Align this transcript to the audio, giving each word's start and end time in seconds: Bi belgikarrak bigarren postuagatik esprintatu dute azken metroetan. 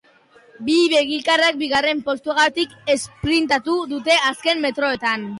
Bi 0.67 0.75
belgikarrak 0.91 1.59
bigarren 1.59 1.99
postuagatik 2.07 2.73
esprintatu 2.93 3.75
dute 3.93 4.17
azken 4.31 4.65
metroetan. 4.65 5.29